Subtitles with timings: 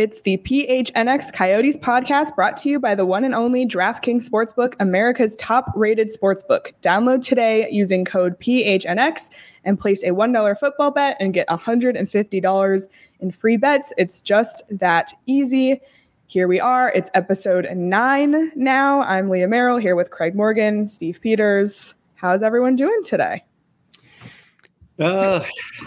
[0.00, 4.74] It's the PHNX Coyotes podcast brought to you by the one and only DraftKings Sportsbook,
[4.80, 6.72] America's top rated sportsbook.
[6.80, 9.28] Download today using code PHNX
[9.64, 12.86] and place a $1 football bet and get $150
[13.20, 13.92] in free bets.
[13.98, 15.80] It's just that easy.
[16.28, 16.90] Here we are.
[16.92, 19.02] It's episode nine now.
[19.02, 21.94] I'm Leah Merrill here with Craig Morgan, Steve Peters.
[22.20, 23.42] How's everyone doing today?
[24.98, 25.42] Uh,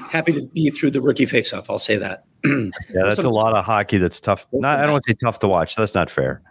[0.09, 1.67] happy to be through the rookie faceoff.
[1.69, 2.25] I'll say that.
[2.44, 2.71] yeah,
[3.03, 3.99] that's a lot of hockey.
[3.99, 4.47] That's tough.
[4.52, 5.75] Not, I don't want to say tough to watch.
[5.75, 6.41] That's not fair.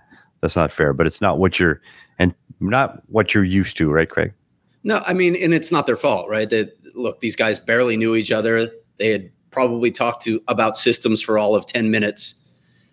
[0.41, 0.92] That's not fair.
[0.92, 1.81] But it's not what you're
[2.20, 4.33] and not what you're used to, right, Craig?
[4.84, 6.48] No, I mean, and it's not their fault, right?
[6.48, 8.69] That look, these guys barely knew each other.
[8.98, 12.37] They had probably talked to about systems for all of ten minutes,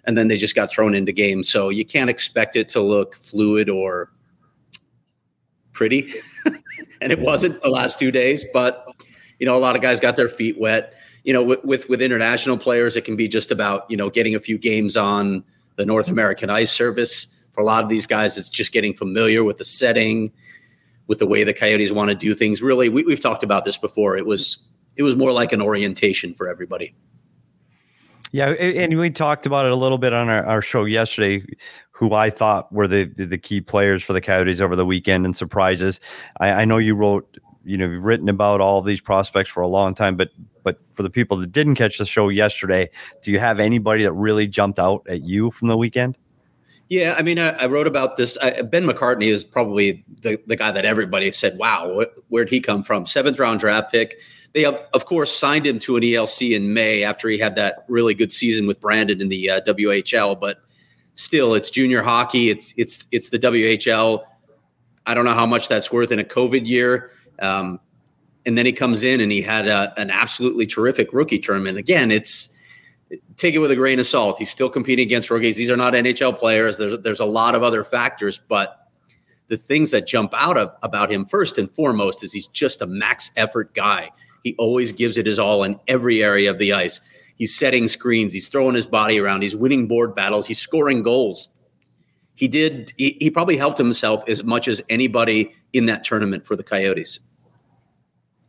[0.06, 1.50] and then they just got thrown into games.
[1.50, 4.12] So you can't expect it to look fluid or
[5.72, 6.12] pretty.
[7.02, 8.46] and it wasn't the last two days.
[8.54, 8.86] But
[9.40, 10.94] you know, a lot of guys got their feet wet.
[11.24, 14.36] You know, with, with with international players, it can be just about you know getting
[14.36, 15.44] a few games on
[15.76, 17.28] the North American ice service.
[17.54, 20.32] For a lot of these guys, it's just getting familiar with the setting,
[21.08, 22.62] with the way the Coyotes want to do things.
[22.62, 24.18] Really, we, we've talked about this before.
[24.18, 24.58] It was
[24.96, 26.96] it was more like an orientation for everybody.
[28.32, 31.44] Yeah, and we talked about it a little bit on our, our show yesterday
[32.00, 35.36] who I thought were the the key players for the Coyotes over the weekend and
[35.36, 36.00] surprises.
[36.40, 39.94] I, I know you wrote, you know, written about all these prospects for a long
[39.94, 40.30] time, but
[40.64, 42.90] but for the people that didn't catch the show yesterday,
[43.22, 46.18] do you have anybody that really jumped out at you from the weekend?
[46.88, 48.38] Yeah, I mean, I, I wrote about this.
[48.38, 52.82] I, ben McCartney is probably the, the guy that everybody said, "Wow, where'd he come
[52.82, 54.22] from?" Seventh round draft pick.
[54.54, 57.84] They have, of course, signed him to an ELC in May after he had that
[57.90, 60.40] really good season with Brandon in the uh, WHL.
[60.40, 60.64] But
[61.20, 62.50] still, it's junior hockey.
[62.50, 64.24] It's it's it's the WHL.
[65.06, 67.12] I don't know how much that's worth in a COVID year.
[67.42, 67.80] Um,
[68.46, 71.78] and then he comes in and he had a, an absolutely terrific rookie tournament.
[71.78, 72.56] Again, it's
[73.36, 74.38] take it with a grain of salt.
[74.40, 75.58] He's still competing against rookies.
[75.58, 76.78] These are not NHL players.
[76.78, 78.88] There's there's a lot of other factors, but
[79.50, 82.88] the things that jump out of, about him first and foremost is he's just a
[82.88, 84.12] max effort guy.
[84.44, 87.02] He always gives it his all in every area of the ice.
[87.40, 88.34] He's setting screens.
[88.34, 89.44] He's throwing his body around.
[89.44, 90.46] He's winning board battles.
[90.46, 91.48] He's scoring goals.
[92.36, 92.92] He did.
[92.98, 97.22] He, he probably helped himself as much as anybody in that tournament for the Coyotes.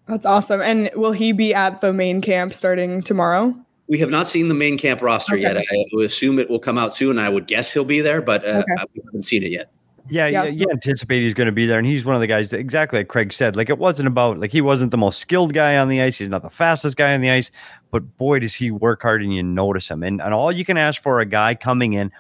[0.06, 0.60] That's awesome.
[0.60, 3.54] And will he be at the main camp starting tomorrow?
[3.86, 5.42] We have not seen the main camp roster okay.
[5.42, 5.56] yet.
[5.56, 7.18] I assume it will come out soon.
[7.18, 8.84] I would guess he'll be there, but uh, okay.
[8.94, 9.70] we haven't seen it yet.
[10.08, 12.50] Yeah, yeah, you anticipate he's going to be there, and he's one of the guys
[12.50, 13.56] that, exactly like Craig said.
[13.56, 16.18] Like it wasn't about like he wasn't the most skilled guy on the ice.
[16.18, 17.50] He's not the fastest guy on the ice,
[17.90, 20.02] but boy, does he work hard, and you notice him.
[20.02, 22.10] And and all you can ask for a guy coming in,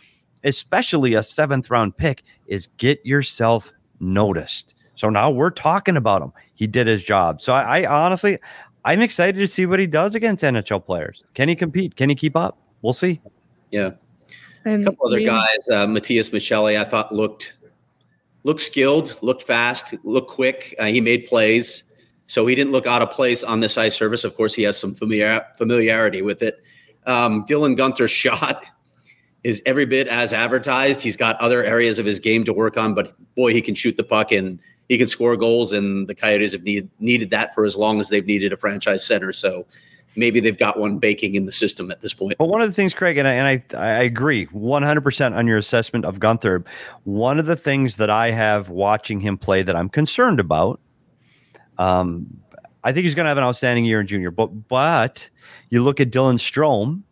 [0.44, 4.74] especially a seventh round pick, is get yourself noticed.
[4.94, 6.32] So now we're talking about him.
[6.54, 7.40] He did his job.
[7.40, 8.38] So I, I honestly,
[8.84, 11.24] I'm excited to see what he does against NHL players.
[11.34, 11.96] Can he compete?
[11.96, 12.58] Can he keep up?
[12.82, 13.20] We'll see.
[13.70, 13.92] Yeah.
[14.64, 17.56] And a couple other guys, uh, Matias Maccelli, I thought looked
[18.42, 20.74] looked skilled, looked fast, looked quick.
[20.78, 21.84] Uh, he made plays,
[22.26, 24.24] so he didn't look out of place on this ice service.
[24.24, 26.62] Of course, he has some familiar, familiarity with it.
[27.06, 28.66] Um, Dylan Guenther's shot
[29.42, 31.00] is every bit as advertised.
[31.00, 33.96] He's got other areas of his game to work on, but boy, he can shoot
[33.96, 34.58] the puck and
[34.88, 35.72] he can score goals.
[35.72, 39.04] And the Coyotes have need, needed that for as long as they've needed a franchise
[39.04, 39.32] center.
[39.32, 39.66] So
[40.16, 42.36] maybe they've got one baking in the system at this point.
[42.38, 45.58] But one of the things, Craig, and I, and I, I agree 100% on your
[45.58, 46.66] assessment of Guenther.
[47.04, 50.80] One of the things that I have watching him play that I'm concerned about,
[51.78, 52.26] um,
[52.82, 54.30] I think he's going to have an outstanding year in junior.
[54.30, 55.28] But but
[55.68, 57.02] you look at Dylan Strome,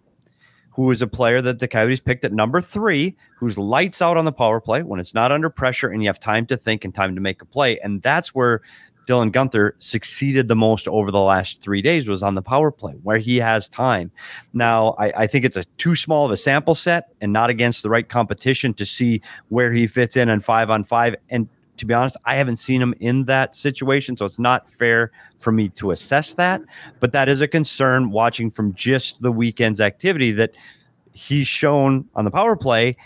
[0.79, 4.25] who is a player that the Coyotes picked at number three, who's lights out on
[4.25, 6.94] the power play when it's not under pressure and you have time to think and
[6.94, 7.79] time to make a play.
[7.81, 8.62] And that's where
[9.08, 12.93] Dylan Guenther succeeded the most over the last three days was on the power play
[13.02, 14.12] where he has time.
[14.52, 17.82] Now, I, I, think it's a too small of a sample set and not against
[17.82, 21.16] the right competition to see where he fits in on five on five.
[21.31, 25.10] And to be honest, I haven't seen him in that situation, so it's not fair
[25.38, 26.60] for me to assess that.
[27.00, 30.55] But that is a concern watching from just the weekend's activity that
[31.12, 32.96] he's shown on the power play.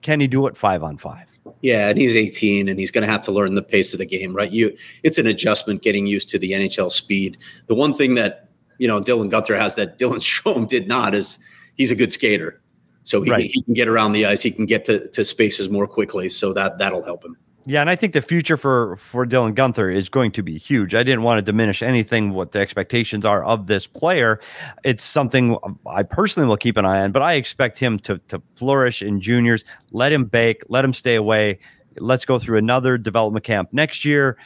[0.00, 1.29] Can he do it five on five?
[1.62, 4.06] Yeah, and he's 18 and he's going to have to learn the pace of the
[4.06, 4.50] game, right?
[4.50, 7.38] You it's an adjustment getting used to the NHL speed.
[7.66, 8.48] The one thing that,
[8.78, 11.38] you know, Dylan Guenther has that Dylan Strome did not is
[11.76, 12.60] he's a good skater.
[13.02, 13.38] So he, right.
[13.38, 16.28] can, he can get around the ice, he can get to, to spaces more quickly,
[16.28, 17.36] so that that'll help him.
[17.66, 20.94] Yeah, and I think the future for for Dylan Guenther is going to be huge.
[20.94, 24.40] I didn't want to diminish anything what the expectations are of this player.
[24.82, 28.40] It's something I personally will keep an eye on, but I expect him to to
[28.56, 29.64] flourish in juniors.
[29.92, 31.58] Let him bake, let him stay away.
[31.98, 34.38] Let's go through another development camp next year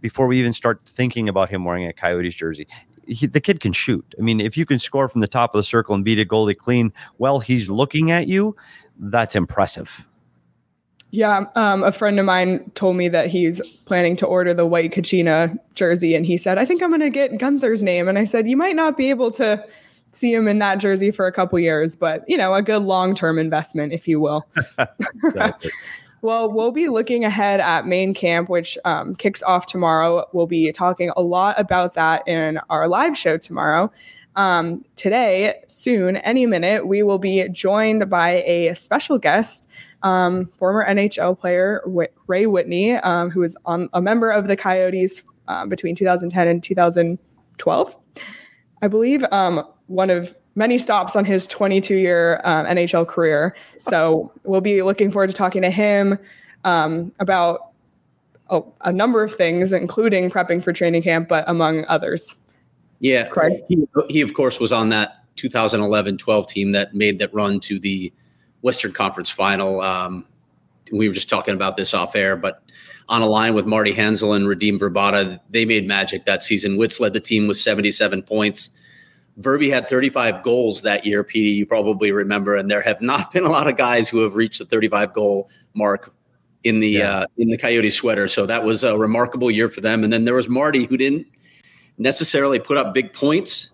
[0.00, 2.66] before we even start thinking about him wearing a Coyotes jersey.
[3.06, 4.14] He, the kid can shoot.
[4.18, 6.24] I mean, if you can score from the top of the circle and beat a
[6.24, 8.56] goalie clean while he's looking at you,
[8.98, 10.04] that's impressive.
[11.12, 14.92] Yeah, um, a friend of mine told me that he's planning to order the white
[14.92, 18.24] Kachina jersey, and he said, "I think I'm going to get Guenther's name." And I
[18.24, 19.64] said, "You might not be able to
[20.12, 23.38] see him in that jersey for a couple years, but you know, a good long-term
[23.38, 24.46] investment, if you will."
[26.22, 30.26] well, we'll be looking ahead at main camp, which um, kicks off tomorrow.
[30.32, 33.90] We'll be talking a lot about that in our live show tomorrow.
[34.36, 39.66] Um, today, soon, any minute, we will be joined by a special guest,
[40.02, 41.82] um, former NHL player
[42.26, 46.62] Ray Whitney, um, who was on a member of the Coyotes uh, between 2010 and
[46.62, 47.98] 2012,
[48.82, 49.24] I believe.
[49.32, 53.56] Um, one of many stops on his 22 year um, NHL career.
[53.78, 56.18] So we'll be looking forward to talking to him
[56.64, 57.72] um, about
[58.50, 62.36] oh, a number of things, including prepping for training camp, but among others.
[63.00, 63.62] Yeah, Craig.
[63.68, 68.12] He, he of course was on that 2011-12 team that made that run to the
[68.60, 69.80] Western Conference Final.
[69.80, 70.26] Um,
[70.92, 72.62] we were just talking about this off air, but
[73.08, 76.76] on a line with Marty Hanzal and Radim Vrbata, they made magic that season.
[76.76, 78.70] Witz led the team with 77 points.
[79.40, 83.44] Verby had 35 goals that year, Petey, you probably remember, and there have not been
[83.44, 86.14] a lot of guys who have reached the 35 goal mark
[86.62, 87.18] in the yeah.
[87.18, 88.28] uh, in the Coyote sweater.
[88.28, 90.04] So that was a remarkable year for them.
[90.04, 91.26] And then there was Marty, who didn't
[91.98, 93.70] necessarily put up big points,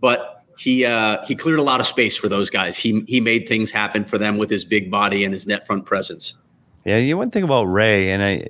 [0.00, 2.76] but he uh, he cleared a lot of space for those guys.
[2.76, 5.86] He he made things happen for them with his big body and his net front
[5.86, 6.36] presence.
[6.84, 8.48] Yeah, you one thing about Ray, and I,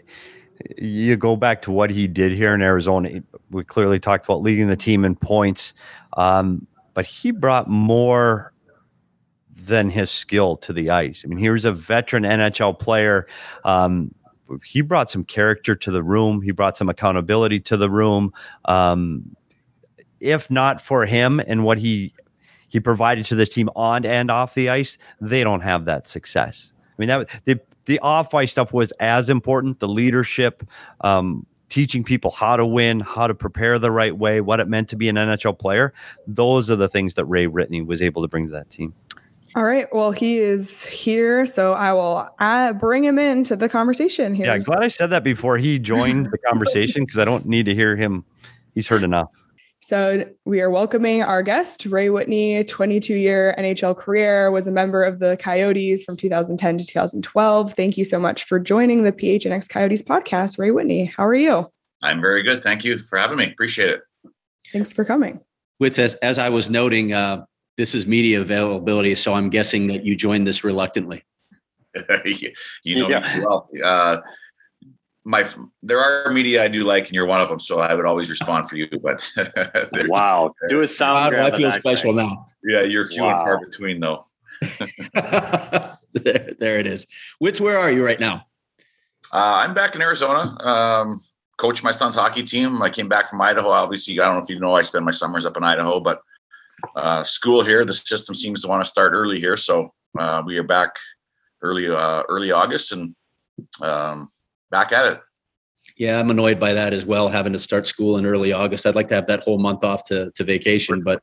[0.79, 3.23] you go back to what he did here in Arizona.
[3.51, 5.75] We clearly talked about leading the team in points,
[6.17, 8.53] um, but he brought more
[9.57, 11.23] than his skill to the ice.
[11.25, 13.27] I mean, he was a veteran NHL player.
[13.65, 14.15] Um,
[14.65, 16.43] he brought some character to the room.
[16.43, 18.33] He brought some accountability to the room.
[18.67, 19.37] Um,
[20.21, 22.15] if not for him and what he
[22.69, 26.73] he provided to this team on and off the ice, they don't have that success.
[26.77, 29.81] I mean, that the the off ice stuff was as important.
[29.81, 30.69] The leadership,
[31.01, 34.89] um, teaching people how to win, how to prepare the right way, what it meant
[34.91, 35.93] to be an NHL player.
[36.27, 38.95] Those are the things that Ray Whitney was able to bring to that team.
[39.57, 39.87] All right.
[39.93, 44.47] Well, he is here, so I will uh, bring him into the conversation here.
[44.47, 47.75] Yeah, glad I said that before he joined the conversation because I don't need to
[47.75, 48.25] hear him.
[48.75, 49.29] He's heard enough.
[49.85, 55.05] So we are welcoming our guest, Ray Whitney, 22 year NHL career, was a member
[55.05, 57.75] of the Coyotes from 2010 to 2012.
[57.75, 61.05] Thank you so much for joining the PHNX Coyotes podcast, Ray Whitney.
[61.05, 61.71] How are you?
[62.03, 62.63] I'm very good.
[62.63, 63.53] Thank you for having me.
[63.53, 64.01] Appreciate it.
[64.73, 65.39] Thanks for coming.
[65.77, 67.45] Which, as, as I was noting, uh,
[67.77, 71.25] this is media availability, so I'm guessing that you joined this reluctantly.
[72.25, 73.41] you know yeah.
[73.41, 73.69] well.
[73.85, 74.17] Uh,
[75.25, 75.49] my
[75.83, 78.29] there are media I do like, and you're one of them, so I would always
[78.29, 78.89] respond for you.
[79.03, 79.29] But
[80.09, 81.37] wow, do a sound.
[81.37, 82.25] I feel special guy.
[82.25, 82.47] now.
[82.63, 83.31] Yeah, you're few wow.
[83.31, 84.25] and far between, though.
[85.15, 87.07] there, there it is.
[87.39, 88.47] Which where are you right now?
[89.33, 90.57] Uh, I'm back in Arizona.
[90.63, 91.21] Um,
[91.57, 92.83] coach my son's hockey team.
[92.83, 93.71] I came back from Idaho.
[93.71, 96.21] Obviously, I don't know if you know, I spend my summers up in Idaho, but
[96.97, 97.85] uh, school here.
[97.85, 100.97] The system seems to want to start early here, so uh, we are back
[101.63, 103.15] early uh, early August and
[103.81, 104.31] um,
[104.75, 105.21] back at it.
[105.97, 108.87] Yeah, I'm annoyed by that as well, having to start school in early August.
[108.87, 111.23] I'd like to have that whole month off to, to vacation, but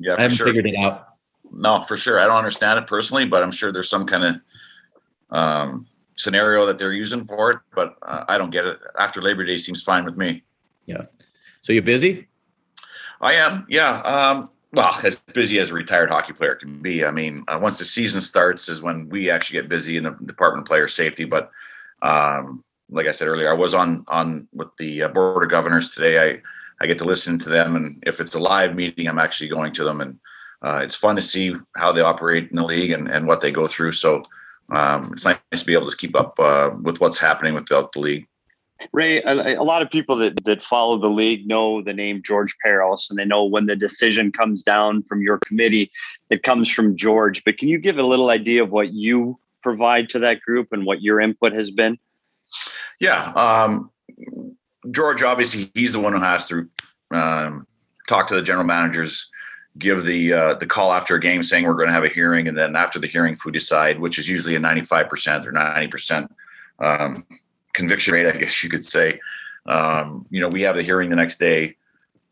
[0.00, 0.46] yeah, I haven't sure.
[0.48, 1.06] figured it out.
[1.52, 2.18] No, for sure.
[2.18, 5.86] I don't understand it personally, but I'm sure there's some kind of um,
[6.16, 7.58] scenario that they're using for it.
[7.74, 8.78] But uh, I don't get it.
[8.98, 10.42] After Labor Day seems fine with me.
[10.84, 11.04] Yeah.
[11.60, 12.26] So you're busy?
[13.20, 13.66] I am.
[13.68, 14.00] Yeah.
[14.00, 17.04] Um, well, as busy as a retired hockey player can be.
[17.04, 20.10] I mean, uh, once the season starts is when we actually get busy in the
[20.26, 21.24] Department of Player Safety.
[21.24, 21.50] But
[22.02, 25.90] um, like I said earlier, I was on on with the uh, Board of Governors
[25.90, 26.18] today.
[26.18, 26.42] I
[26.80, 29.72] I get to listen to them, and if it's a live meeting, I'm actually going
[29.74, 30.18] to them, and
[30.64, 33.50] uh, it's fun to see how they operate in the league and, and what they
[33.50, 33.92] go through.
[33.92, 34.22] So
[34.70, 38.00] um, it's nice to be able to keep up uh, with what's happening without the
[38.00, 38.26] league.
[38.92, 42.54] Ray, a, a, lot of people that, that follow the league know the name George
[42.64, 45.90] Parros, and they know when the decision comes down from your committee,
[46.30, 47.42] it comes from George.
[47.44, 50.86] But can you give a little idea of what you provide to that group and
[50.86, 51.98] what your input has been?
[53.00, 53.32] Yeah.
[53.32, 53.90] Um,
[54.90, 56.68] George, obviously, he's the one who has to
[57.10, 57.66] um,
[58.08, 59.30] talk to the general managers,
[59.76, 62.48] give the uh, the call after a game saying we're going to have a hearing,
[62.48, 66.28] and then after the hearing, if we decide, which is usually a 95% or 90%
[66.80, 67.26] um,
[67.72, 69.20] conviction rate, I guess you could say,
[69.66, 71.76] um, you know, we have the hearing the next day,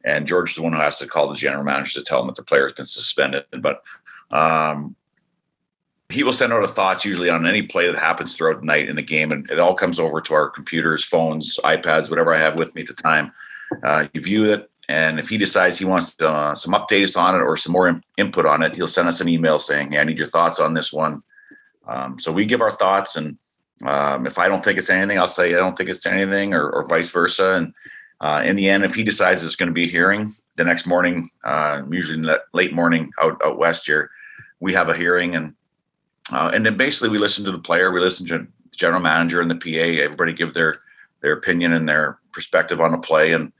[0.05, 2.29] and George is the one who has to call the general manager to tell them
[2.29, 3.45] that the player has been suspended.
[3.61, 3.83] But
[4.33, 4.97] um,
[6.09, 8.89] he will send out a thoughts usually on any play that happens throughout the night
[8.89, 12.39] in the game, and it all comes over to our computers, phones, iPads, whatever I
[12.39, 13.33] have with me at the time.
[13.83, 17.39] Uh, you view it, and if he decides he wants uh, some updates on it
[17.39, 20.05] or some more in- input on it, he'll send us an email saying, "Hey, I
[20.05, 21.23] need your thoughts on this one."
[21.89, 23.37] Um, so we give our thoughts, and
[23.85, 26.71] um, if I don't think it's anything, I'll say I don't think it's anything, or,
[26.71, 27.55] or vice versa.
[27.55, 27.75] And
[28.21, 30.87] uh, in the end, if he decides it's going to be a hearing the next
[30.87, 34.11] morning, uh, usually late morning out out west here,
[34.61, 35.57] we have a hearing, and
[36.33, 39.41] uh, and then basically we listen to the player, we listen to the general manager
[39.41, 40.03] and the PA.
[40.03, 40.81] Everybody give their
[41.23, 43.53] their opinion and their perspective on the play, and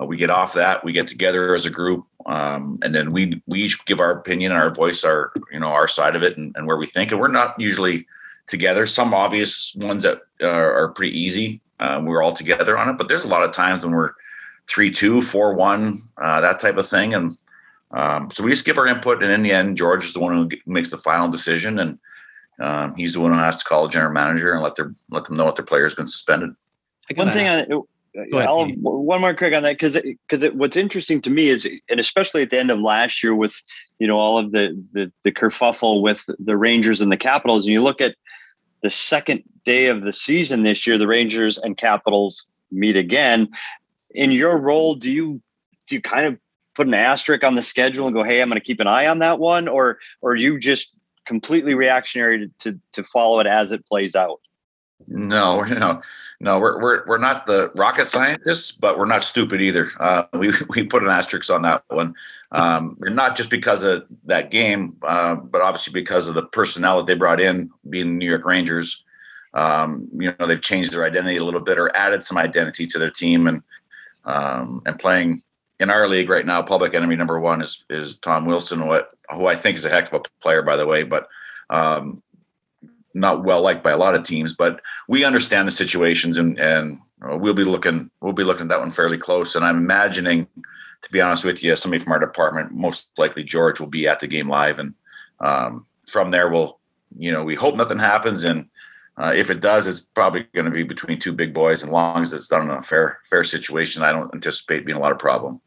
[0.00, 0.84] uh, we get off that.
[0.84, 4.52] We get together as a group, um, and then we we each give our opinion,
[4.52, 7.12] our voice, our you know our side of it, and, and where we think.
[7.12, 8.06] And we're not usually
[8.46, 8.86] together.
[8.86, 11.60] Some obvious ones that are, are pretty easy.
[11.80, 14.12] Um, we're all together on it, but there's a lot of times when we're
[14.66, 17.14] three, two, four, one, uh, that type of thing.
[17.14, 17.36] And
[17.90, 19.22] um, so we just give our input.
[19.22, 21.78] And in the end, George is the one who makes the final decision.
[21.78, 21.98] And
[22.60, 25.24] um, he's the one who has to call the general manager and let their, let
[25.24, 26.50] them know what their player has been suspended.
[27.14, 27.66] One thing I,
[28.38, 32.42] ahead, one more quick on that because because what's interesting to me is and especially
[32.42, 33.60] at the end of last year with
[33.98, 37.72] you know all of the the the kerfuffle with the Rangers and the Capitals and
[37.72, 38.14] you look at
[38.82, 43.48] the second day of the season this year, the Rangers and Capitals meet again.
[44.10, 45.42] In your role, do you
[45.86, 46.38] do you kind of
[46.74, 49.06] put an asterisk on the schedule and go, "Hey, I'm going to keep an eye
[49.06, 50.90] on that one," or or you just
[51.26, 54.40] completely reactionary to, to, to follow it as it plays out?
[55.06, 56.02] No, no,
[56.40, 56.58] no.
[56.58, 59.90] We're we're we're not the rocket scientists, but we're not stupid either.
[59.98, 62.14] Uh, we we put an asterisk on that one.
[62.52, 67.06] Um, not just because of that game, uh, but obviously because of the personnel that
[67.06, 69.02] they brought in, being New York Rangers.
[69.54, 72.98] Um, you know, they've changed their identity a little bit or added some identity to
[72.98, 73.62] their team, and
[74.24, 75.42] um, and playing
[75.80, 76.62] in our league right now.
[76.62, 80.12] Public enemy number one is is Tom Wilson, what who I think is a heck
[80.12, 81.28] of a player, by the way, but
[81.70, 82.22] um,
[83.14, 84.54] not well liked by a lot of teams.
[84.54, 88.80] But we understand the situations, and and we'll be looking we'll be looking at that
[88.80, 89.56] one fairly close.
[89.56, 90.46] And I'm imagining
[91.04, 94.20] to be honest with you, somebody from our department, most likely George, will be at
[94.20, 94.94] the game live, and
[95.40, 96.78] um, from there we'll,
[97.18, 98.68] you know, we hope nothing happens, and
[99.16, 101.82] uh, if it does, it's probably going to be between two big boys.
[101.82, 105.00] And long as it's done in a fair fair situation, I don't anticipate being a
[105.00, 105.60] lot of problem.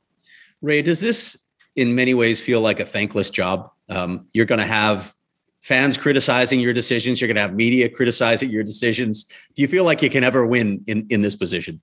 [0.61, 1.37] Ray, does this
[1.75, 3.69] in many ways feel like a thankless job?
[3.89, 5.15] Um, you're going to have
[5.61, 7.21] fans criticizing your decisions.
[7.21, 9.25] You're going to have media criticizing your decisions.
[9.55, 11.81] Do you feel like you can ever win in in this position?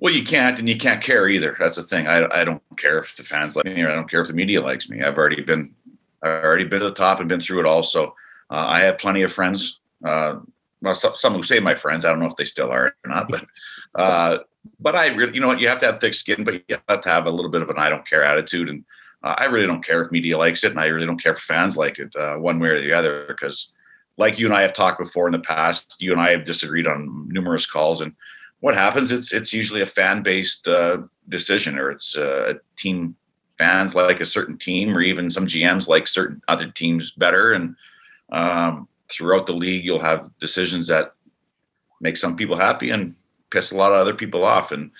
[0.00, 1.56] Well, you can't, and you can't care either.
[1.58, 2.06] That's the thing.
[2.06, 4.34] I, I don't care if the fans like me, or I don't care if the
[4.34, 5.02] media likes me.
[5.02, 5.74] I've already been,
[6.22, 7.82] I've already been to the top and been through it all.
[7.82, 8.14] So
[8.48, 9.80] uh, I have plenty of friends.
[10.04, 10.36] Uh,
[10.80, 12.04] well, some, some who say my friends.
[12.04, 13.44] I don't know if they still are or not, but
[13.94, 14.38] uh,
[14.80, 17.00] but I really, you know what, you have to have thick skin, but you have
[17.00, 18.70] to have a little bit of an I don't care attitude.
[18.70, 18.84] And
[19.22, 21.38] uh, I really don't care if media likes it, and I really don't care if
[21.38, 23.26] fans like it uh, one way or the other.
[23.28, 23.72] Because,
[24.16, 26.86] like you and I have talked before in the past, you and I have disagreed
[26.86, 28.14] on numerous calls, and
[28.60, 29.10] what happens?
[29.10, 33.16] It's it's usually a fan based uh, decision, or it's uh, a team
[33.58, 37.52] fans like a certain team, or even some GMs like certain other teams better.
[37.52, 37.74] And
[38.30, 41.14] um, throughout the league, you'll have decisions that
[42.00, 43.16] make some people happy and
[43.50, 44.72] piss a lot of other people off.
[44.72, 44.90] And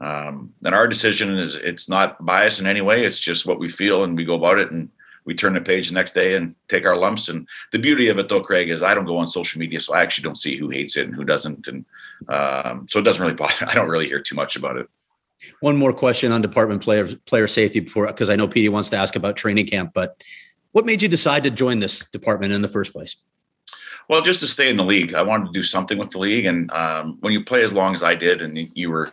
[0.00, 3.04] um, then our decision is it's not biased in any way.
[3.04, 4.88] It's just what we feel, and we go about it and
[5.24, 7.28] we turn the page the next day and take our lumps.
[7.28, 9.94] And the beauty of it, though, Craig, is I don't go on social media, so
[9.94, 11.68] I actually don't see who hates it and who doesn't.
[11.68, 11.84] And
[12.28, 13.54] um, so it doesn't really bother.
[13.68, 14.88] I don't really hear too much about it.
[15.60, 18.96] One more question on department player player safety before, because I know Petey wants to
[18.96, 19.92] ask about training camp.
[19.94, 20.24] But
[20.72, 23.16] what made you decide to join this department in the first place?
[24.08, 26.46] Well, just to stay in the league, I wanted to do something with the league.
[26.46, 29.12] And um, when you play as long as I did, and you were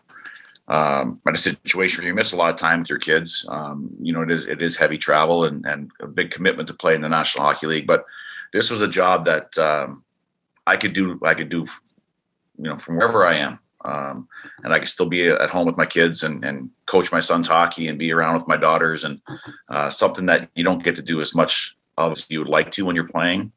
[0.67, 3.45] um, at a situation where you miss a lot of time with your kids.
[3.49, 6.73] Um, you know, it is it is heavy travel and and a big commitment to
[6.73, 7.87] play in the National Hockey League.
[7.87, 8.05] But
[8.51, 10.03] this was a job that um,
[10.65, 11.19] I could do.
[11.23, 11.65] I could do,
[12.57, 14.27] you know, from wherever I am, um,
[14.63, 17.47] and I could still be at home with my kids and and coach my son's
[17.47, 19.21] hockey and be around with my daughters and
[19.69, 22.71] uh, something that you don't get to do as much of as you would like
[22.71, 23.51] to when you're playing.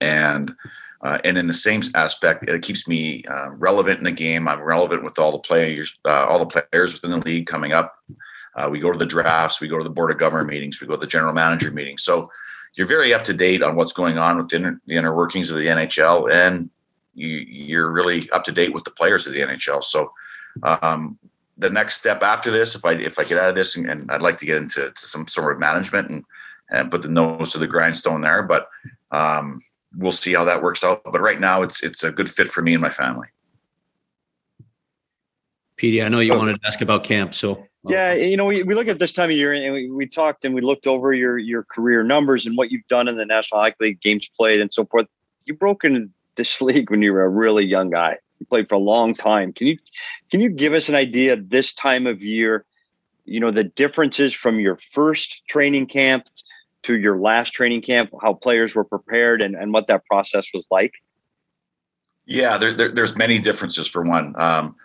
[0.00, 0.54] And
[1.02, 4.46] uh, and in the same aspect, it keeps me uh, relevant in the game.
[4.46, 7.96] I'm relevant with all the players, uh, all the players within the league coming up.
[8.54, 10.86] Uh, we go to the drafts, we go to the board of governor meetings, we
[10.86, 12.02] go to the general manager meetings.
[12.02, 12.30] So
[12.74, 15.66] you're very up to date on what's going on within the inner workings of the
[15.66, 16.68] NHL, and
[17.14, 19.82] you, you're really up to date with the players of the NHL.
[19.82, 20.12] So,
[20.62, 21.18] um,
[21.58, 24.10] the next step after this, if I if I get out of this, and, and
[24.10, 26.24] I'd like to get into some sort of management and
[26.70, 28.68] and put the nose to the grindstone there, but
[29.10, 29.60] um,
[29.96, 31.02] we'll see how that works out.
[31.04, 33.28] But right now, it's it's a good fit for me and my family.
[35.76, 36.38] Petey, I know you oh.
[36.38, 39.12] wanted to ask about camp, so uh, yeah, you know, we, we look at this
[39.12, 42.44] time of year and we, we talked and we looked over your your career numbers
[42.44, 45.10] and what you've done in the National Hockey League, games played, and so forth.
[45.46, 48.18] You broke into this league when you were a really young guy.
[48.38, 49.52] You played for a long time.
[49.52, 49.78] Can you
[50.30, 52.66] can you give us an idea this time of year?
[53.24, 56.26] You know, the differences from your first training camp
[56.84, 60.66] to your last training camp, how players were prepared, and and what that process was
[60.70, 60.92] like.
[62.26, 63.86] Yeah, there, there, there's many differences.
[63.86, 64.76] For one, um,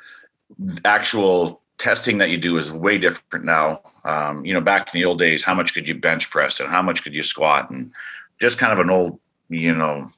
[0.83, 3.81] actual testing that you do is way different now.
[4.03, 6.69] Um, you know, back in the old days, how much could you bench press and
[6.69, 7.91] how much could you squat and
[8.39, 10.09] just kind of an old, you know,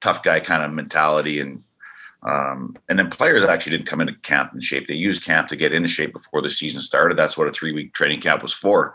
[0.00, 1.40] tough guy kind of mentality.
[1.40, 1.62] And
[2.22, 4.88] um, and then players actually didn't come into camp in shape.
[4.88, 7.16] They used camp to get into shape before the season started.
[7.16, 8.94] That's what a three week training camp was for.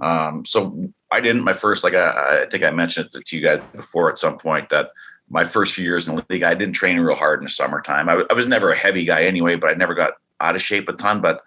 [0.00, 1.44] Um, so I didn't.
[1.44, 4.38] My first, like I, I think I mentioned it to you guys before at some
[4.38, 4.90] point that
[5.28, 8.08] my first few years in the league, I didn't train real hard in the summertime.
[8.08, 10.88] I, I was never a heavy guy anyway, but I never got out of shape
[10.88, 11.42] a ton, but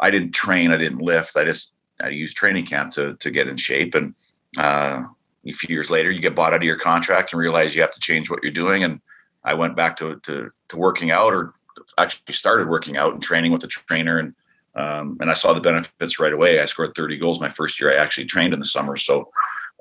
[0.00, 1.36] I didn't train, I didn't lift.
[1.36, 1.72] I just
[2.02, 3.94] I used training camp to to get in shape.
[3.94, 4.14] And
[4.58, 5.04] uh,
[5.46, 7.92] a few years later, you get bought out of your contract and realize you have
[7.92, 8.82] to change what you're doing.
[8.82, 9.00] And
[9.44, 11.52] I went back to to, to working out, or
[11.98, 14.34] actually started working out and training with a trainer, and
[14.76, 16.60] um, and I saw the benefits right away.
[16.60, 17.92] I scored 30 goals my first year.
[17.92, 18.96] I actually trained in the summer.
[18.96, 19.30] So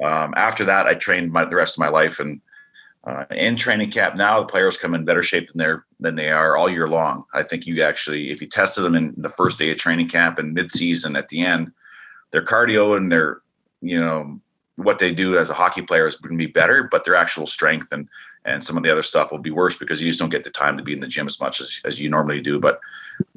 [0.03, 2.41] um, after that, I trained my, the rest of my life and
[3.05, 6.29] uh, in training camp now, the players come in better shape than they're than they
[6.29, 7.25] are all year long.
[7.33, 10.39] I think you actually, if you tested them in the first day of training camp
[10.39, 11.73] and mid-season at the end,
[12.31, 13.41] their cardio and their,
[13.81, 14.39] you know,
[14.77, 17.45] what they do as a hockey player is going to be better, but their actual
[17.45, 18.07] strength and
[18.45, 20.49] and some of the other stuff will be worse because you just don't get the
[20.49, 22.59] time to be in the gym as much as, as you normally do.
[22.59, 22.79] But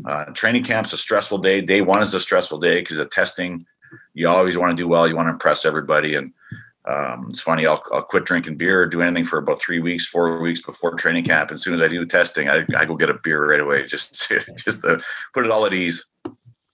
[0.05, 1.61] uh, training camp's a stressful day.
[1.61, 3.67] Day one is a stressful day because of testing.
[4.15, 5.09] You always want to do well.
[5.09, 6.33] You want to impress everybody, and
[6.87, 7.67] um, it's funny.
[7.67, 10.95] I'll, I'll quit drinking beer or do anything for about three weeks, four weeks before
[10.95, 11.51] training camp.
[11.51, 14.31] As soon as I do testing, I, I go get a beer right away, just
[14.65, 15.01] just to
[15.35, 16.07] put it all at ease.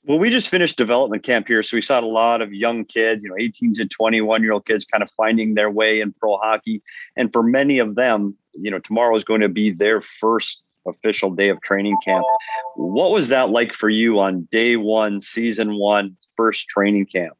[0.04, 3.22] Well, we just finished development camp here, so we saw a lot of young kids,
[3.22, 6.38] you know, 18 to 21 year old kids, kind of finding their way in pro
[6.38, 6.82] hockey.
[7.16, 11.30] And for many of them, you know, tomorrow is going to be their first official
[11.30, 12.24] day of training camp.
[12.76, 17.36] What was that like for you on day one, season one, first training camp?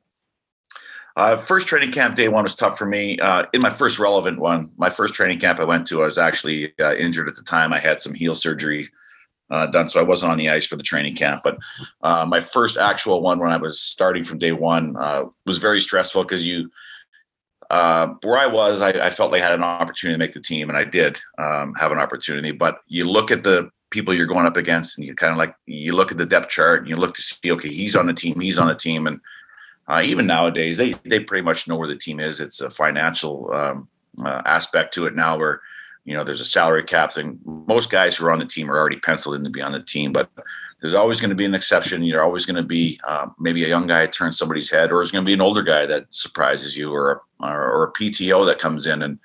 [1.15, 3.19] Uh, first training camp day one was tough for me.
[3.19, 6.19] Uh, in my first relevant one, my first training camp I went to, I was
[6.19, 7.73] actually uh, injured at the time.
[7.73, 8.89] I had some heel surgery
[9.51, 11.43] uh, done, so I wasn't on the ice for the training camp.
[11.45, 11.59] But
[12.01, 15.81] uh, my first actual one, when I was starting from day one, uh, was very
[15.81, 16.71] stressful because you,
[18.23, 20.69] where I was, I, I, felt like I had an opportunity to make the team,
[20.69, 22.53] and I did um, have an opportunity.
[22.53, 25.55] But you look at the people you're going up against, and you kind of like
[25.67, 28.13] you look at the depth chart, and you look to see, okay, he's on the
[28.13, 29.21] team, he's on the team, and
[29.89, 32.41] uh, even nowadays, they they pretty much know where the team is.
[32.41, 33.89] It's a financial um,
[34.23, 35.63] uh, aspect to it now, where
[36.05, 37.39] you know there's a salary cap thing.
[37.45, 39.81] Most guys who are on the team are already penciled in to be on the
[39.81, 40.31] team, but
[40.83, 42.03] there's always going to be an exception.
[42.03, 45.13] You're always going to be uh, maybe a young guy turns somebody's head, or it's
[45.13, 48.59] going to be an older guy that surprises you, or or, or a PTO that
[48.59, 49.19] comes in and,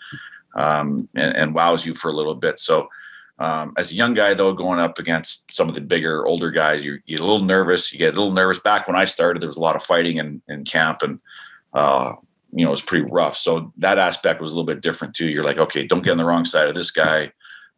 [0.55, 2.59] um, and and wows you for a little bit.
[2.59, 2.87] So
[3.39, 6.85] um, as a young guy, though, going up against some of the bigger, older guys,
[6.85, 7.91] you, you get a little nervous.
[7.91, 8.59] You get a little nervous.
[8.59, 11.19] Back when I started, there was a lot of fighting in, in camp, and
[11.73, 12.13] uh,
[12.51, 13.35] you know it was pretty rough.
[13.35, 15.27] So that aspect was a little bit different too.
[15.27, 17.31] You're like, okay, don't get on the wrong side of this guy.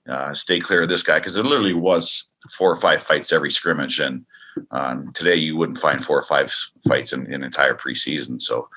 [0.07, 3.51] Uh, stay clear of this guy because it literally was four or five fights every
[3.51, 4.25] scrimmage, and
[4.71, 6.51] um, today you wouldn't find four or five
[6.87, 8.41] fights in, an entire preseason.
[8.41, 8.69] So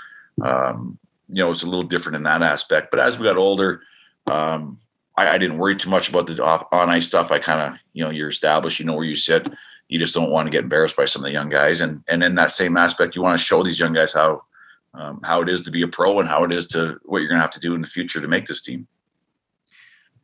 [0.43, 0.99] um,
[1.29, 2.91] you know it's a little different in that aspect.
[2.91, 3.83] But as we got older.
[4.31, 4.79] Um,
[5.17, 7.31] I, I didn't worry too much about the on ice stuff.
[7.31, 9.49] I kind of, you know, you're established, you know where you sit.
[9.89, 11.81] You just don't want to get embarrassed by some of the young guys.
[11.81, 14.43] And and in that same aspect, you want to show these young guys how
[14.95, 17.29] um, how it is to be a pro and how it is to what you're
[17.29, 18.87] going to have to do in the future to make this team.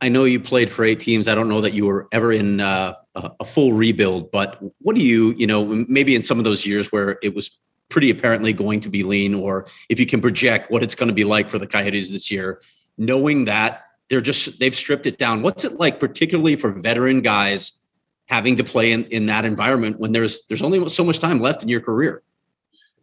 [0.00, 1.26] I know you played for eight teams.
[1.26, 5.02] I don't know that you were ever in uh, a full rebuild, but what do
[5.02, 7.58] you, you know, maybe in some of those years where it was
[7.88, 11.14] pretty apparently going to be lean, or if you can project what it's going to
[11.14, 12.60] be like for the Coyotes this year,
[12.96, 15.42] knowing that they're just they've stripped it down.
[15.42, 17.84] What's it like, particularly for veteran guys
[18.26, 21.62] having to play in, in that environment when there's there's only so much time left
[21.62, 22.22] in your career?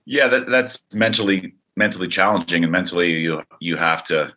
[0.05, 4.33] Yeah, that, that's mentally mentally challenging, and mentally you you have to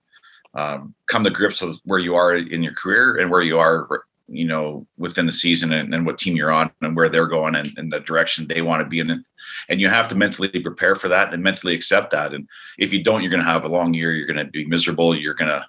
[0.59, 4.05] um, come to grips with where you are in your career and where you are,
[4.27, 7.55] you know, within the season and, and what team you're on and where they're going
[7.55, 9.25] and, and the direction they want to be in.
[9.69, 12.35] and you have to mentally prepare for that and mentally accept that.
[12.35, 14.13] And if you don't, you're going to have a long year.
[14.13, 15.17] You're going to be miserable.
[15.17, 15.65] You're going to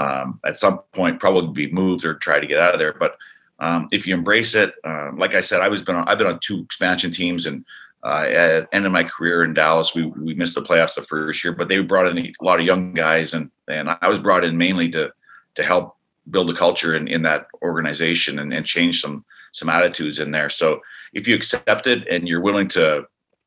[0.00, 2.94] um, at some point probably be moved or try to get out of there.
[2.94, 3.16] But
[3.58, 6.26] um, if you embrace it, uh, like I said, I was been on, I've been
[6.26, 7.64] on two expansion teams, and
[8.02, 11.44] uh, at end of my career in Dallas, we we missed the playoffs the first
[11.44, 14.44] year, but they brought in a lot of young guys, and and I was brought
[14.44, 15.12] in mainly to
[15.56, 15.96] to help
[16.30, 20.48] build a culture in, in that organization and, and change some some attitudes in there.
[20.48, 20.80] So
[21.12, 23.04] if you accept it and you're willing to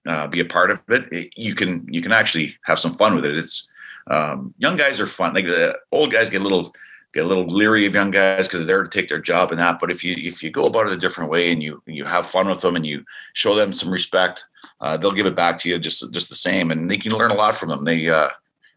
[0.08, 3.16] uh, be a part of it, it, you can you can actually have some fun
[3.16, 3.36] with it.
[3.36, 3.68] It's
[4.08, 5.34] um, young guys are fun.
[5.34, 6.76] Like the old guys get a little
[7.14, 9.60] get a little leery of young guys because they're there to take their job and
[9.60, 9.80] that.
[9.80, 12.26] But if you if you go about it a different way and you you have
[12.26, 14.46] fun with them and you show them some respect,
[14.82, 17.32] uh, they'll give it back to you just just the same, and they can learn
[17.32, 17.84] a lot from them.
[17.84, 18.30] They uh,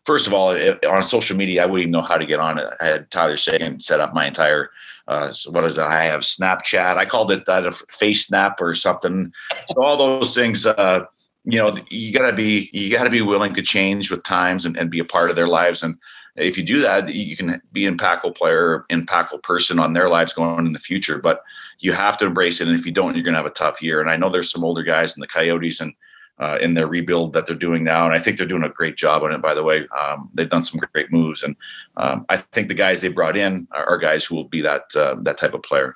[0.04, 0.56] first of all
[0.88, 2.68] on social media, I wouldn't even know how to get on it.
[2.80, 4.70] I had Tyler Seguin set up my entire.
[5.08, 5.86] Uh, what is that?
[5.86, 6.96] I have Snapchat.
[6.96, 9.32] I called it that a face snap or something.
[9.68, 11.04] So all those things, uh,
[11.44, 14.90] you know, you gotta be you gotta be willing to change with times and, and
[14.90, 15.82] be a part of their lives.
[15.84, 15.96] And
[16.36, 20.32] if you do that, you can be an impactful player, impactful person on their lives
[20.32, 21.18] going on in the future.
[21.18, 21.42] But
[21.78, 22.68] you have to embrace it.
[22.68, 24.00] And if you don't, you're going to have a tough year.
[24.00, 25.92] And I know there's some older guys in the Coyotes and
[26.38, 28.96] uh, in their rebuild that they're doing now, and I think they're doing a great
[28.96, 29.40] job on it.
[29.40, 31.56] By the way, um, they've done some great moves, and
[31.96, 34.94] um, I think the guys they brought in are, are guys who will be that
[34.94, 35.94] uh, that type of player.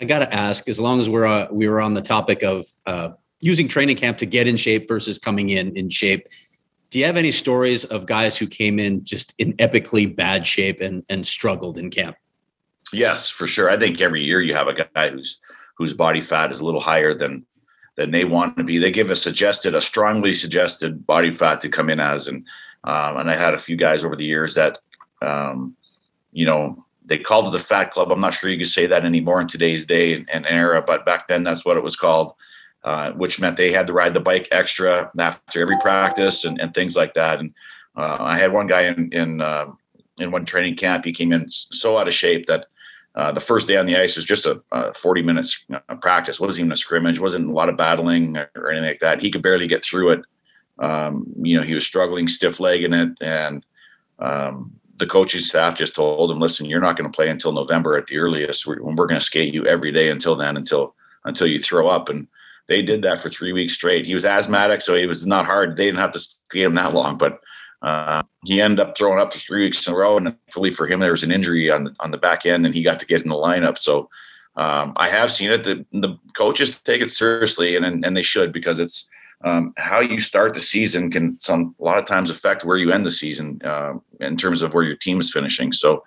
[0.00, 2.64] I got to ask, as long as we're uh, we were on the topic of
[2.86, 6.26] uh, using training camp to get in shape versus coming in in shape
[6.92, 10.78] do you have any stories of guys who came in just in epically bad shape
[10.82, 12.16] and, and struggled in camp?
[12.92, 13.70] Yes, for sure.
[13.70, 15.40] I think every year you have a guy whose
[15.78, 17.46] whose body fat is a little higher than
[17.96, 18.76] than they want to be.
[18.76, 22.46] They give a suggested, a strongly suggested body fat to come in as, and
[22.84, 24.78] um, and I had a few guys over the years that,
[25.22, 25.74] um,
[26.30, 28.12] you know, they called it the Fat Club.
[28.12, 31.06] I'm not sure you could say that anymore in today's day and, and era, but
[31.06, 32.34] back then that's what it was called
[32.84, 36.74] uh, which meant they had to ride the bike extra after every practice and, and
[36.74, 37.38] things like that.
[37.38, 37.54] And
[37.96, 39.66] uh, I had one guy in in uh,
[40.18, 41.04] in one training camp.
[41.04, 42.66] He came in so out of shape that
[43.14, 45.64] uh, the first day on the ice was just a, a 40 minutes
[46.00, 46.40] practice.
[46.40, 47.20] Wasn't even a scrimmage.
[47.20, 49.20] Wasn't a lot of battling or, anything like that.
[49.20, 50.20] He could barely get through it.
[50.78, 53.64] Um, you know, he was struggling, stiff legging it, and
[54.18, 57.96] um, the coaching staff just told him, "Listen, you're not going to play until November
[57.98, 58.66] at the earliest.
[58.66, 62.08] We're, we're going to skate you every day until then, until until you throw up."
[62.08, 62.26] And
[62.72, 64.06] they did that for three weeks straight.
[64.06, 65.76] He was asthmatic, so he was not hard.
[65.76, 67.38] They didn't have to feed him that long, but
[67.82, 70.16] uh, he ended up throwing up three weeks in a row.
[70.16, 72.74] And thankfully for him, there was an injury on the, on the back end, and
[72.74, 73.76] he got to get in the lineup.
[73.76, 74.08] So
[74.56, 75.64] um, I have seen it.
[75.64, 79.06] The, the coaches take it seriously, and and they should because it's
[79.44, 82.90] um, how you start the season can some a lot of times affect where you
[82.90, 85.72] end the season uh, in terms of where your team is finishing.
[85.72, 86.04] So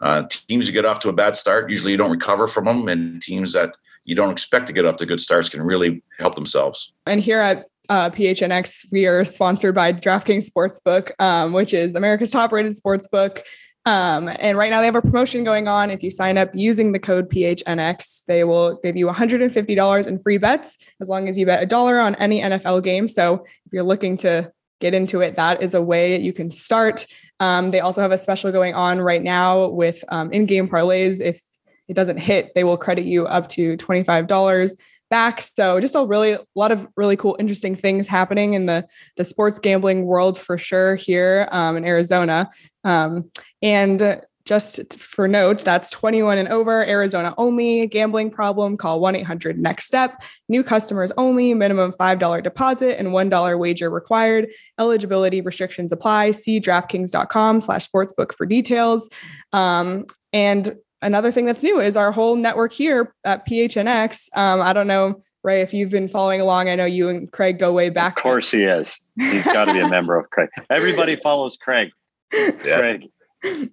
[0.00, 2.88] uh, teams who get off to a bad start usually you don't recover from them,
[2.88, 3.76] and teams that
[4.08, 6.92] you don't expect to get off to good starts can really help themselves.
[7.06, 12.30] And here at uh, PHNX, we are sponsored by DraftKings Sportsbook, um, which is America's
[12.30, 13.42] top rated sportsbook.
[13.84, 15.90] Um, and right now they have a promotion going on.
[15.90, 20.38] If you sign up using the code PHNX, they will give you $150 in free
[20.38, 23.08] bets as long as you bet a dollar on any NFL game.
[23.08, 27.06] So if you're looking to get into it, that is a way you can start.
[27.40, 31.20] Um, they also have a special going on right now with um, in-game parlays.
[31.20, 31.42] If
[31.88, 34.76] it doesn't hit, they will credit you up to $25
[35.10, 35.40] back.
[35.40, 39.24] So just a really a lot of really cool, interesting things happening in the the
[39.24, 42.50] sports gambling world for sure here um, in Arizona.
[42.84, 43.30] Um,
[43.62, 47.86] and just for note, that's 21 and over, Arizona only.
[47.86, 50.22] Gambling problem, call 1 800 NEXT STEP.
[50.48, 54.48] New customers only, minimum $5 deposit and $1 wager required.
[54.80, 56.30] Eligibility restrictions apply.
[56.30, 59.10] See DraftKings.com slash sportsbook for details.
[59.52, 64.28] Um, and another thing that's new is our whole network here at PHNX.
[64.36, 66.68] Um, I don't know, Ray, if you've been following along.
[66.68, 68.16] I know you and Craig go way back.
[68.16, 68.98] Of course, he is.
[69.16, 70.48] He's got to be a member of Craig.
[70.70, 71.90] Everybody follows Craig.
[72.32, 72.78] Yeah.
[72.78, 73.08] Craig.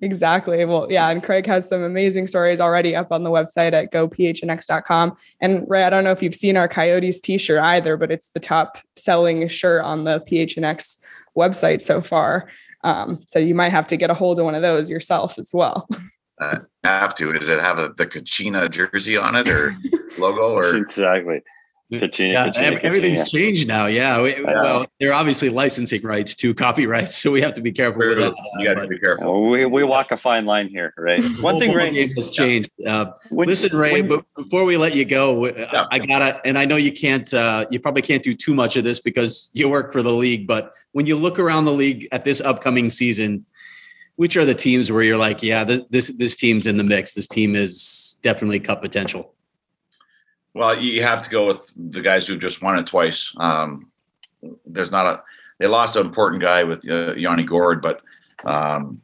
[0.02, 0.64] Exactly.
[0.64, 5.16] Well, yeah, and Craig has some amazing stories already up on the website at gophnx.com.
[5.42, 8.40] And Ray, I don't know if you've seen our Coyotes t-shirt either, but it's the
[8.40, 10.98] top selling shirt on the PHNX
[11.36, 12.48] website so far.
[12.84, 15.52] Um, so you might have to get a hold of one of those yourself as
[15.52, 15.88] well.
[16.40, 17.34] uh, have to?
[17.34, 19.76] Does it have a, the Kachina jersey on it or
[20.18, 21.42] logo or exactly?
[21.94, 23.32] Kachina, yeah, Kachina, everything's Kachina.
[23.32, 23.86] changed now.
[23.86, 24.22] Yeah.
[24.22, 28.18] We, well, they're obviously licensing rights to copyrights, so we have to be careful with
[28.18, 28.34] that.
[28.58, 29.50] You got to be careful.
[29.50, 31.24] We, we walk a fine line here, right?
[31.42, 32.72] One thing, Ray, has changed.
[32.86, 35.86] Uh, when, listen, Ray, when, but before we let you go, yeah.
[35.92, 38.84] I gotta, and I know you can't, uh, you probably can't do too much of
[38.84, 40.48] this because you work for the league.
[40.48, 43.46] But when you look around the league at this upcoming season,
[44.16, 47.14] which are the teams where you're like, yeah, this this team's in the mix.
[47.14, 49.34] This team is definitely cup potential.
[50.54, 53.34] Well, you have to go with the guys who've just won it twice.
[53.38, 53.92] Um,
[54.66, 55.24] there's not a
[55.60, 58.02] they lost an important guy with uh, Yanni Gourde, but
[58.46, 59.02] um,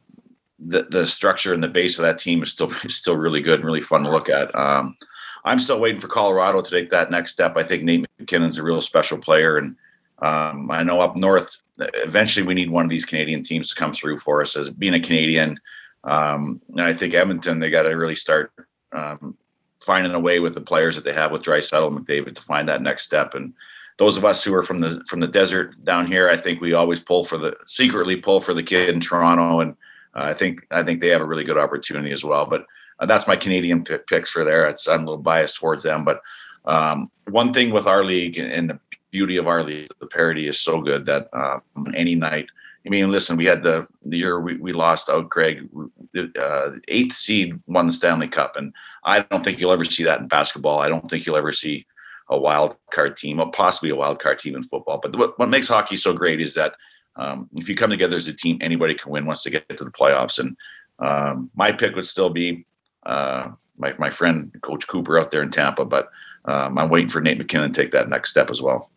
[0.58, 3.64] the the structure and the base of that team is still still really good and
[3.64, 4.54] really fun to look at.
[4.54, 4.96] Um,
[5.44, 7.56] I'm still waiting for Colorado to take that next step.
[7.56, 9.76] I think Nate MacKinnon's a real special player, and
[10.22, 13.92] um, I know up north, eventually we need one of these Canadian teams to come
[13.92, 15.58] through for us as being a Canadian.
[16.04, 18.52] Um, and I think Edmonton, they got to really start
[18.92, 19.36] um,
[19.84, 22.82] finding a way with the players that they have with Draisaitl, McDavid to find that
[22.82, 23.34] next step.
[23.34, 23.52] And
[23.98, 26.72] those of us who are from the from the desert down here, I think we
[26.72, 29.72] always pull for the secretly pull for the kid in Toronto, and
[30.14, 32.46] uh, I think I think they have a really good opportunity as well.
[32.46, 32.64] But
[33.00, 34.66] uh, that's my Canadian p- picks for there.
[34.66, 36.20] It's I'm a little biased towards them, but
[36.64, 38.78] um, one thing with our league and the
[39.12, 41.62] beauty of our league, the parity is so good that um,
[41.94, 42.46] any night.
[42.84, 45.68] I mean, listen, we had the the year we, we lost out Craig,
[46.36, 48.72] uh, eighth seed won the Stanley Cup, and
[49.04, 50.80] I don't think you'll ever see that in basketball.
[50.80, 51.86] I don't think you'll ever see
[52.28, 54.98] a wild card team, or possibly a wild card team in football.
[54.98, 56.74] But what, what makes hockey so great is that
[57.16, 59.84] um, if you come together as a team, anybody can win once they get to
[59.84, 60.38] the playoffs.
[60.38, 60.56] And
[60.98, 62.66] um, my pick would still be
[63.04, 66.10] uh, my my friend Coach Cooper out there in Tampa, but
[66.46, 68.90] um, I'm waiting for Nate MacKinnon to take that next step as well.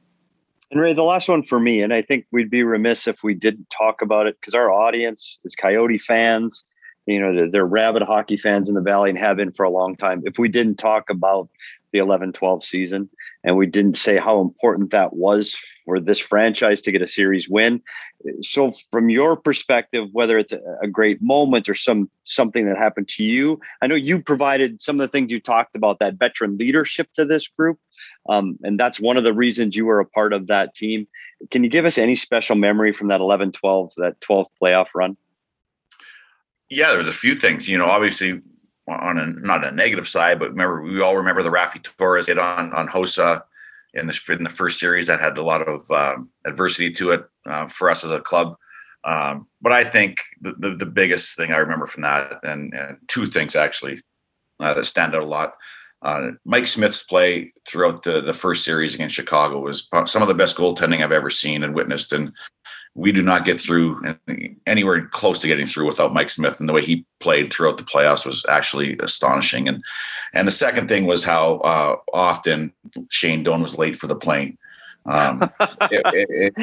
[0.76, 3.34] And Ray, the last one for me, and I think we'd be remiss if we
[3.34, 6.66] didn't talk about it because our audience is Coyote fans.
[7.06, 9.96] You know, they're, rabid hockey fans in the Valley and have been for a long
[9.96, 10.24] time.
[10.26, 11.50] If we didn't talk about
[11.96, 13.10] the 11 12 season.
[13.46, 17.48] And we didn't say how important that was for this franchise to get a series
[17.48, 17.82] win.
[18.42, 23.24] So, from your perspective, whether it's a great moment or some something that happened to
[23.24, 27.08] you, I know you provided some of the things you talked about that veteran leadership
[27.14, 27.80] to this group.
[28.28, 31.08] Um, and that's one of the reasons you were a part of that team.
[31.50, 35.16] Can you give us any special memory from that 11 12, that 12 playoff run?
[36.76, 37.70] Yeah, there was a few things.
[37.70, 38.42] You know, obviously
[38.88, 42.38] on a not a negative side, but remember we all remember the Raffi Torres hit
[42.38, 43.44] on on Hossa
[43.94, 47.26] in the in the first series that had a lot of um, adversity to it
[47.46, 48.58] uh, for us as a club.
[49.06, 52.98] Um, but I think the, the, the biggest thing I remember from that, and, and
[53.08, 54.02] two things actually
[54.60, 55.54] uh, that stand out a lot.
[56.02, 60.34] Uh, Mike Smith's play throughout the, the first series against Chicago was some of the
[60.34, 62.14] best goaltending I've ever seen and witnessed.
[62.14, 62.34] And
[62.96, 64.02] we do not get through
[64.66, 66.60] anywhere close to getting through without Mike Smith.
[66.60, 69.68] And the way he played throughout the playoffs was actually astonishing.
[69.68, 69.84] And
[70.34, 72.74] and the second thing was how uh, often
[73.10, 74.58] Shane Doan was late for the plane.
[75.06, 75.44] Um,
[75.92, 76.02] it,
[76.38, 76.54] it,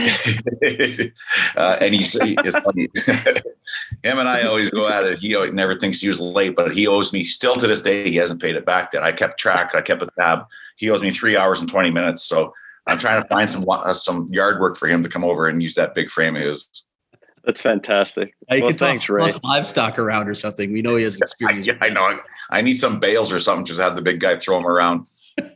[0.61, 1.13] it,
[1.57, 2.89] uh, and he's, funny.
[4.03, 5.19] him and I always go at it.
[5.19, 8.11] He never thinks he was late, but he owes me still to this day.
[8.11, 9.03] He hasn't paid it back yet.
[9.03, 9.75] I kept track.
[9.75, 10.47] I kept a tab.
[10.77, 12.25] He owes me three hours and 20 minutes.
[12.25, 12.53] So
[12.87, 15.63] I'm trying to find some uh, some yard work for him to come over and
[15.63, 16.87] use that big frame of his.
[17.45, 18.35] That's fantastic.
[18.51, 19.33] I well, can thanks, Ray.
[19.43, 20.73] livestock around or something.
[20.73, 21.69] We know he has experience.
[21.81, 22.21] I, I know.
[22.51, 23.65] I need some bales or something.
[23.65, 25.07] Just have the big guy throw them around.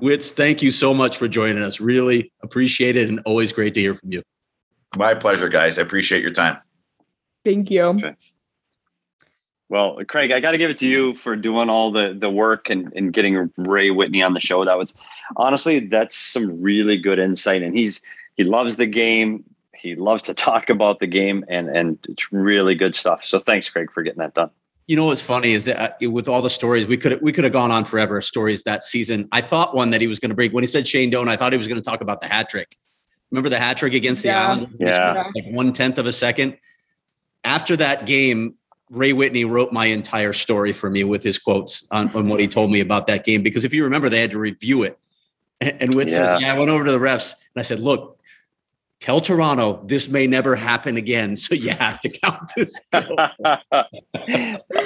[0.00, 1.80] Wits, thank you so much for joining us.
[1.80, 4.22] Really appreciate it, and always great to hear from you.
[4.96, 5.78] My pleasure, guys.
[5.78, 6.58] I appreciate your time.
[7.44, 7.82] Thank you.
[7.82, 8.14] Okay.
[9.74, 12.70] Well, Craig, I got to give it to you for doing all the the work
[12.70, 14.64] and, and getting Ray Whitney on the show.
[14.64, 14.94] That was
[15.36, 17.60] honestly, that's some really good insight.
[17.60, 18.00] And he's
[18.36, 19.42] he loves the game.
[19.74, 23.24] He loves to talk about the game, and and it's really good stuff.
[23.24, 24.50] So thanks, Craig, for getting that done.
[24.86, 27.42] You know what's funny is that uh, with all the stories we could we could
[27.42, 29.28] have gone on forever stories that season.
[29.32, 31.28] I thought one that he was going to break when he said Shane Doan.
[31.28, 32.76] I thought he was going to talk about the hat trick.
[33.32, 34.34] Remember the hat trick against yeah.
[34.34, 34.76] the Islanders?
[34.78, 36.58] Yeah, like one tenth of a second.
[37.42, 38.54] After that game,
[38.90, 42.46] Ray Whitney wrote my entire story for me with his quotes on, on what he
[42.46, 43.42] told me about that game.
[43.42, 44.98] Because if you remember, they had to review it.
[45.60, 46.26] And, and Whit yeah.
[46.26, 48.18] says, Yeah, I went over to the refs and I said, Look,
[49.04, 51.36] tell Toronto this may never happen again.
[51.36, 52.80] So you have to count this.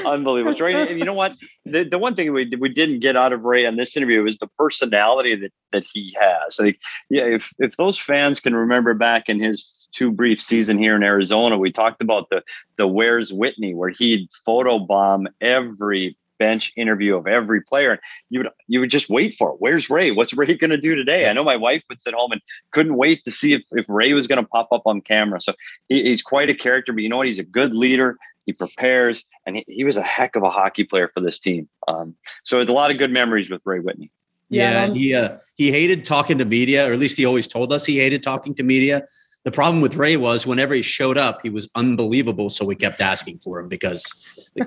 [0.06, 0.58] Unbelievable.
[0.58, 0.90] Right.
[0.90, 1.34] And you know what?
[1.64, 4.38] The, the one thing we, we didn't get out of Ray on this interview was
[4.38, 6.58] the personality that, that he has.
[6.58, 6.80] Like,
[7.10, 11.02] yeah, if, if those fans can remember back in his two brief season here in
[11.02, 12.42] Arizona, we talked about the,
[12.76, 17.90] the Where's Whitney, where he'd photobomb every bench interview of every player.
[17.90, 19.56] And you would you would just wait for it.
[19.58, 20.10] Where's Ray?
[20.12, 21.28] What's Ray going to do today?
[21.28, 24.12] I know my wife would sit home and couldn't wait to see if, if Ray
[24.12, 25.40] was going to pop up on camera.
[25.40, 25.52] So
[25.88, 27.26] he, he's quite a character, but you know what?
[27.26, 28.16] He's a good leader.
[28.46, 31.68] He prepares, and he, he was a heck of a hockey player for this team.
[31.86, 34.10] Um, so it's a lot of good memories with Ray Whitney.
[34.48, 37.72] Yeah, yeah he uh, he hated talking to media, or at least he always told
[37.72, 39.02] us he hated talking to media.
[39.48, 42.50] The problem with Ray was whenever he showed up, he was unbelievable.
[42.50, 44.04] So we kept asking for him because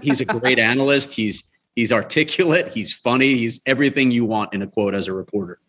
[0.02, 1.14] he's a great analyst.
[1.14, 2.68] He's He's articulate.
[2.68, 3.38] He's funny.
[3.38, 5.60] He's everything you want in a quote as a reporter.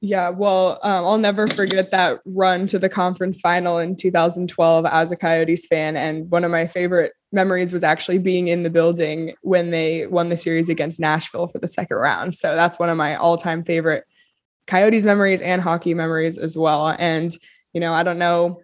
[0.00, 5.10] Yeah, well, um, I'll never forget that run to the conference final in 2012 as
[5.10, 5.96] a Coyotes fan.
[5.96, 10.28] And one of my favorite memories was actually being in the building when they won
[10.28, 12.36] the series against Nashville for the second round.
[12.36, 14.04] So that's one of my all time favorite
[14.66, 16.94] Coyotes memories and hockey memories as well.
[16.98, 17.36] And,
[17.72, 18.60] you know, I don't know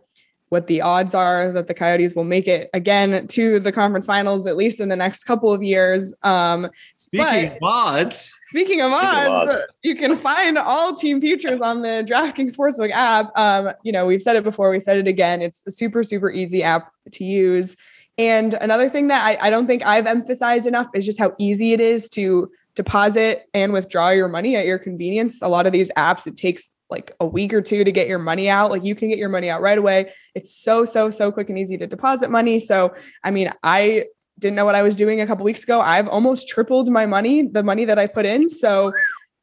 [0.50, 4.46] what the odds are that the Coyotes will make it again to the conference finals,
[4.46, 6.14] at least in the next couple of years.
[6.22, 11.82] Um, speaking of odds, speaking of odds, odds, you can find all team futures on
[11.82, 13.36] the DraftKings Sportsbook app.
[13.36, 15.42] Um, you know, we've said it before, we said it again.
[15.42, 17.76] It's a super, super easy app to use.
[18.16, 21.72] And another thing that I, I don't think I've emphasized enough is just how easy
[21.72, 25.42] it is to deposit and withdraw your money at your convenience.
[25.42, 28.18] A lot of these apps, it takes like a week or two to get your
[28.18, 28.70] money out.
[28.70, 30.12] Like you can get your money out right away.
[30.34, 32.60] It's so, so, so quick and easy to deposit money.
[32.60, 34.04] So, I mean, I
[34.38, 35.80] didn't know what I was doing a couple weeks ago.
[35.80, 38.48] I've almost tripled my money, the money that I put in.
[38.48, 38.92] So,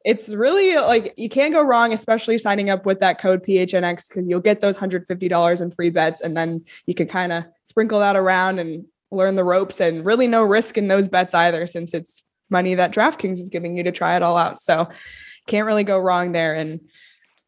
[0.04, 4.26] it's really like you can't go wrong, especially signing up with that code PHNX because
[4.26, 6.20] you'll get those $150 in free bets.
[6.20, 10.26] And then you can kind of sprinkle that around and learn the ropes and really
[10.26, 13.92] no risk in those bets either, since it's money that DraftKings is giving you to
[13.92, 14.60] try it all out.
[14.60, 14.88] So
[15.46, 16.54] can't really go wrong there.
[16.54, 16.80] And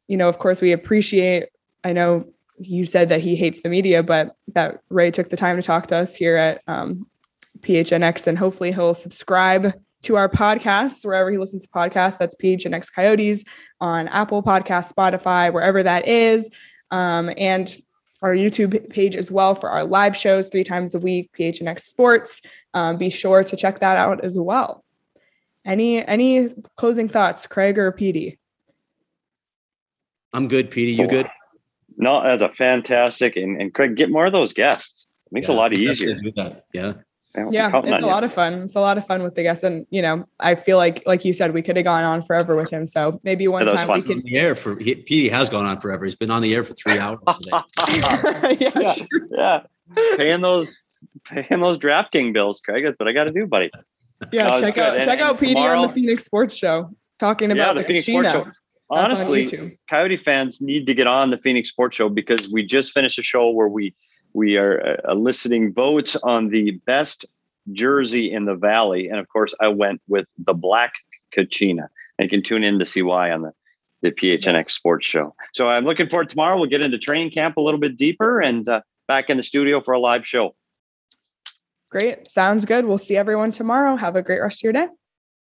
[0.09, 1.49] you know, of course, we appreciate,
[1.83, 5.57] I know you said that he hates the media, but that Ray took the time
[5.57, 7.07] to talk to us here at um,
[7.61, 12.19] PHNX, and hopefully he'll subscribe to our podcasts wherever he listens to podcasts.
[12.19, 13.45] That's PHNX Coyotes
[13.81, 16.51] on Apple Podcast, Spotify, wherever that is,
[16.91, 17.77] um, and
[18.23, 21.31] our YouTube page as well for our live shows three times a week.
[21.39, 22.41] PHNX Sports.
[22.73, 24.85] Um, be sure to check that out as well.
[25.65, 28.39] Any any closing thoughts, Craig or Petey?
[30.35, 30.93] I'm good, Petey.
[30.93, 31.31] You good?
[31.97, 33.37] No, that's a fantastic.
[33.37, 35.07] And, and Craig, get more of those guests.
[35.27, 36.17] It makes yeah, a lot easier.
[36.73, 36.95] Yeah.
[37.51, 38.63] Yeah, it's a lot of fun.
[38.63, 41.25] It's a lot of fun with the guests, and you know, I feel like, like
[41.25, 42.87] you said, we could have gone on forever with him.
[42.87, 44.23] So maybe one time we can.
[44.25, 46.05] The air for he, Petey has gone on forever.
[46.05, 47.59] He's been on the air for three hours today.
[48.61, 49.07] yeah, yeah, sure.
[49.33, 49.63] yeah,
[50.17, 50.81] paying those,
[51.25, 52.85] paying those DraftKings bills, Craig.
[52.85, 53.69] That's what I got to do, buddy.
[54.31, 57.75] Yeah, no, check out and, check out Petey on the Phoenix Sports Show talking about
[57.75, 58.53] yeah, the, the Phoenix Sports Show
[58.91, 63.19] honestly, Coyote fans need to get on the Phoenix Sports Show because we just finished
[63.19, 63.95] a show where we
[64.33, 67.25] we are uh, eliciting votes on the best
[67.73, 70.93] jersey in the Valley, and of course, I went with the black
[71.37, 71.89] Kachina.
[72.19, 73.53] And you can tune in to see why on the
[74.03, 75.35] the PHNX Sports Show.
[75.55, 76.59] So I'm looking forward tomorrow.
[76.59, 79.81] We'll get into training camp a little bit deeper and uh, back in the studio
[79.81, 80.55] for a live show.
[81.91, 82.29] Great.
[82.29, 82.85] Sounds good.
[82.85, 83.97] We'll see everyone tomorrow.
[83.97, 84.89] Have a great rest of your day.